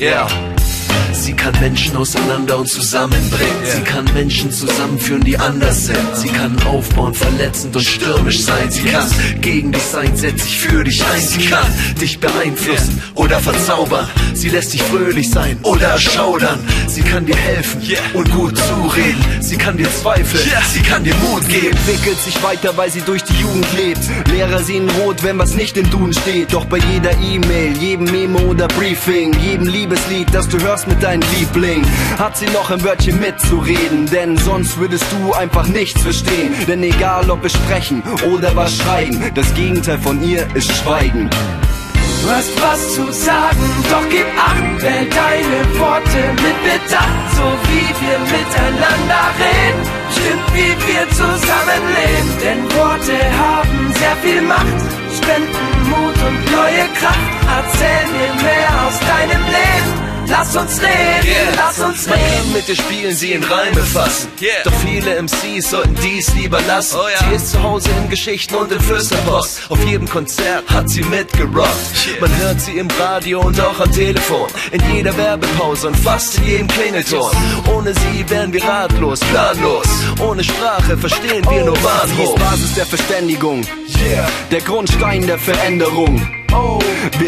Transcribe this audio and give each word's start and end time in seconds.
Yeah. 0.00 0.26
Sie 1.12 1.34
kann 1.34 1.52
Menschen 1.60 1.94
auseinander 1.94 2.56
und 2.56 2.66
zusammenbringen. 2.66 3.62
Yeah. 3.62 3.76
Sie 3.76 3.82
kann 3.82 4.04
Menschen 4.14 4.50
zusammenführen, 4.50 5.22
die 5.22 5.36
anders 5.36 5.86
sind. 5.86 6.16
Sie 6.16 6.28
kann 6.28 6.56
aufbauen, 6.62 7.12
verletzend 7.12 7.76
und 7.76 7.84
stürmisch 7.84 8.40
sein. 8.40 8.70
Sie 8.70 8.84
kann 8.84 9.06
gegen 9.42 9.72
dich 9.72 9.82
sein, 9.82 10.16
setzt 10.16 10.44
sich 10.44 10.58
für 10.58 10.84
dich 10.84 11.04
ein. 11.04 11.20
Sie 11.20 11.44
kann 11.44 11.66
dich 12.00 12.18
beeinflussen 12.18 12.96
yeah. 12.96 13.22
oder 13.22 13.40
verzaubern. 13.40 14.08
Sie 14.40 14.48
lässt 14.48 14.72
dich 14.72 14.82
fröhlich 14.82 15.30
sein 15.30 15.58
oder 15.64 15.88
erschaudern. 15.88 16.58
Sie 16.86 17.02
kann 17.02 17.26
dir 17.26 17.36
helfen 17.36 17.82
und 18.14 18.32
gut 18.32 18.56
zureden. 18.56 19.22
Sie 19.40 19.58
kann 19.58 19.76
dir 19.76 19.90
zweifeln, 19.92 20.42
sie 20.72 20.80
kann 20.80 21.04
dir 21.04 21.14
Mut 21.16 21.46
geben. 21.46 21.76
entwickelt 21.76 22.18
sich 22.18 22.42
weiter, 22.42 22.74
weil 22.74 22.90
sie 22.90 23.02
durch 23.02 23.22
die 23.22 23.34
Jugend 23.34 23.66
lebt. 23.76 24.00
Lehrer 24.32 24.60
sehen 24.60 24.88
rot, 24.88 25.22
wenn 25.22 25.38
was 25.38 25.56
nicht 25.56 25.76
im 25.76 25.90
Duden 25.90 26.14
steht. 26.14 26.54
Doch 26.54 26.64
bei 26.64 26.78
jeder 26.78 27.12
E-Mail, 27.20 27.76
jedem 27.76 28.06
Memo 28.06 28.38
oder 28.38 28.66
Briefing, 28.68 29.34
jedem 29.40 29.66
Liebeslied, 29.66 30.28
das 30.32 30.48
du 30.48 30.58
hörst 30.58 30.88
mit 30.88 31.02
deinem 31.02 31.22
Liebling, 31.38 31.84
hat 32.18 32.38
sie 32.38 32.46
noch 32.46 32.70
ein 32.70 32.82
Wörtchen 32.82 33.20
mitzureden. 33.20 34.06
Denn 34.06 34.38
sonst 34.38 34.78
würdest 34.78 35.04
du 35.10 35.34
einfach 35.34 35.66
nichts 35.66 36.00
verstehen. 36.00 36.54
Denn 36.66 36.82
egal 36.82 37.30
ob 37.30 37.42
wir 37.42 37.50
sprechen 37.50 38.02
oder 38.32 38.56
was 38.56 38.74
schreiben, 38.74 39.22
das 39.34 39.52
Gegenteil 39.52 39.98
von 39.98 40.26
ihr 40.26 40.46
ist 40.54 40.74
Schweigen. 40.74 41.28
Du 42.22 42.30
hast 42.30 42.52
was 42.62 42.94
zu 42.94 43.12
sagen, 43.12 43.66
doch 43.90 44.06
gib 44.10 44.26
acht, 44.36 44.82
wähl 44.82 45.06
deine 45.08 45.78
Worte 45.80 46.20
mit 46.44 46.56
Bedacht, 46.68 47.26
so 47.36 47.46
wie 47.68 47.88
wir 48.02 48.18
miteinander 48.36 49.24
reden, 49.40 49.82
stimmt 50.12 50.48
wie 50.52 50.74
wir 50.88 51.08
zusammenleben, 51.08 52.30
denn 52.42 52.62
Worte 52.76 53.16
haben 53.44 53.94
sehr 54.00 54.16
viel 54.22 54.42
Macht, 54.42 54.80
spenden 55.16 55.70
Mut 55.88 56.16
und 56.28 56.40
neue 56.52 56.84
Kraft, 56.98 57.32
erzähl 57.56 58.09
lass 60.40 60.56
uns 60.56 60.80
reden, 60.80 61.54
lass 61.56 61.78
uns 61.80 62.08
reden. 62.08 62.52
mit 62.54 62.66
dir 62.66 62.76
spielen, 62.76 63.14
sie 63.14 63.32
in 63.32 63.44
Reime 63.44 63.82
fassen. 63.82 64.28
Doch 64.64 64.72
viele 64.84 65.22
MCs 65.22 65.70
sollten 65.70 65.94
dies 66.02 66.34
lieber 66.34 66.60
lassen. 66.62 66.98
Sie 67.28 67.34
ist 67.34 67.50
zu 67.52 67.62
Hause 67.62 67.90
in 68.02 68.08
Geschichten 68.08 68.54
und 68.54 68.72
in 68.72 68.80
Flüsterpost. 68.80 69.70
Auf 69.70 69.84
jedem 69.84 70.08
Konzert 70.08 70.68
hat 70.70 70.88
sie 70.88 71.02
mitgerockt. 71.02 72.20
Man 72.20 72.34
hört 72.38 72.60
sie 72.60 72.78
im 72.78 72.88
Radio 72.98 73.40
und 73.40 73.60
auch 73.60 73.80
am 73.80 73.92
Telefon. 73.92 74.48
In 74.72 74.80
jeder 74.94 75.14
Werbepause 75.16 75.88
und 75.88 75.96
fast 75.96 76.38
in 76.38 76.46
jedem 76.46 76.68
Klingelton. 76.68 77.30
Ohne 77.74 77.92
sie 77.92 78.24
wären 78.28 78.52
wir 78.52 78.64
ratlos, 78.64 79.20
planlos. 79.20 79.86
Ohne 80.20 80.42
Sprache 80.42 80.96
verstehen 80.96 81.44
wir 81.50 81.64
nur 81.64 81.76
Sie 81.76 81.82
ist 81.82 82.16
Bahnhof. 82.16 82.34
Basis 82.36 82.74
der 82.74 82.86
Verständigung, 82.86 83.62
der 84.50 84.60
Grundstein 84.60 85.26
der 85.26 85.38
Veränderung. 85.38 86.39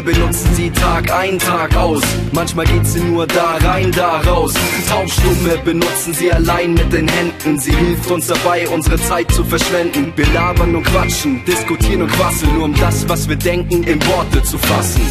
Wir 0.00 0.02
benutzen 0.02 0.54
sie 0.54 0.70
Tag 0.70 1.12
ein, 1.12 1.38
Tag 1.38 1.76
aus. 1.76 2.02
Manchmal 2.32 2.64
geht 2.66 2.86
sie 2.86 3.00
nur 3.00 3.26
da 3.26 3.58
rein, 3.62 3.92
da 3.92 4.20
raus. 4.20 4.54
Taubstumme 4.88 5.58
benutzen 5.64 6.14
sie 6.14 6.32
allein 6.32 6.74
mit 6.74 6.92
den 6.92 7.06
Händen. 7.06 7.58
Sie 7.58 7.74
hilft 7.74 8.10
uns 8.10 8.28
dabei, 8.28 8.66
unsere 8.68 8.96
Zeit 8.96 9.30
zu 9.32 9.44
verschwenden. 9.44 10.12
Wir 10.16 10.26
labern 10.32 10.74
und 10.74 10.84
quatschen, 10.84 11.44
diskutieren 11.44 12.02
und 12.02 12.12
quasseln, 12.12 12.54
nur 12.54 12.64
um 12.64 12.74
das, 12.74 13.06
was 13.08 13.28
wir 13.28 13.36
denken, 13.36 13.82
in 13.82 14.00
Worte 14.06 14.42
zu 14.42 14.56
fassen. 14.56 15.02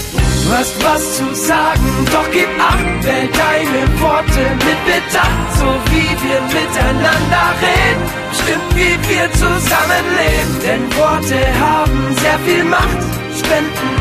Du 0.45 0.51
hast 0.55 0.83
was 0.83 1.17
zu 1.17 1.35
sagen, 1.35 2.07
doch 2.11 2.31
gib 2.31 2.49
acht, 2.59 3.03
wähl 3.03 3.27
deine 3.27 4.01
Worte 4.01 4.41
mit 4.65 4.79
Bedacht, 4.85 5.49
so 5.59 5.67
wie 5.91 6.09
wir 6.25 6.41
miteinander 6.41 7.53
reden, 7.61 8.05
stimmt 8.33 8.75
wie 8.75 8.97
wir 9.09 9.31
zusammenleben, 9.33 10.55
denn 10.65 10.97
Worte 10.97 11.39
haben 11.59 12.15
sehr 12.15 12.39
viel 12.39 12.63
Macht, 12.63 12.97
spenden 13.37 13.98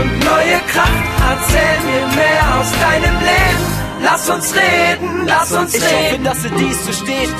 und 0.00 0.10
neue 0.24 0.58
Kraft, 0.72 1.04
erzähl 1.30 1.76
mir 1.88 2.06
mehr 2.16 2.42
aus 2.58 2.70
deinem 2.84 3.16
Leben, 3.20 3.64
lass 4.02 4.28
uns 4.30 4.54
reden, 4.54 5.26
lass 5.26 5.52
uns 5.52 5.74
Ich 5.74 5.82
hoffe, 5.82 6.12
reden. 6.12 6.24
dass 6.24 6.42
sie 6.42 6.50
dies 6.50 6.78
versteht. 6.88 7.30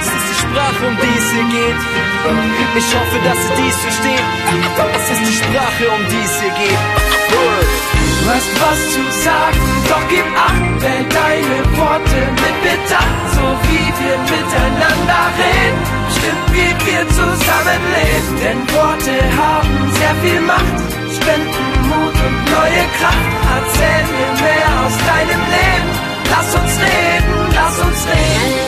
Es 0.00 0.06
ist 0.06 0.26
die 0.30 0.38
Sprache, 0.42 0.82
um 0.88 0.96
die 1.02 1.18
es 1.18 1.30
hier 1.32 1.48
geht. 1.56 1.80
Ich 2.76 2.88
hoffe, 2.96 3.18
dass 3.24 3.38
sie 3.46 3.54
dies 3.62 3.76
versteht. 3.86 4.26
Es 4.98 5.10
ist 5.14 5.22
die 5.30 5.36
Sprache, 5.42 5.84
um 5.96 6.02
die 6.10 6.24
es 6.24 6.34
hier 6.40 6.54
geht. 6.62 6.80
Du 8.24 8.30
hast 8.30 8.52
was 8.64 8.80
zu 8.94 9.02
sagen, 9.22 9.60
doch 9.88 10.04
gib 10.08 10.24
acht, 10.34 10.82
wähl 10.82 11.04
deine 11.12 11.58
Worte 11.76 12.18
mit 12.42 12.56
Bedacht, 12.64 13.24
so 13.36 13.44
wie 13.68 13.86
wir 14.00 14.16
miteinander 14.32 15.24
reden, 15.36 15.80
stimmt 16.16 16.48
wie 16.56 16.72
wir 16.86 17.02
zusammenleben, 17.08 18.32
denn 18.42 18.58
Worte 18.74 19.14
haben 19.36 19.92
sehr 19.92 20.14
viel 20.22 20.40
Macht, 20.40 20.78
Kraft, 23.04 23.18
erzähl 23.56 24.02
mir 24.12 24.32
mehr 24.42 24.86
aus 24.86 24.96
deinem 24.96 25.42
Leben, 25.56 25.90
lass 26.30 26.54
uns 26.54 26.80
reden, 26.80 27.54
lass 27.54 27.78
uns 27.78 28.06
reden. 28.06 28.63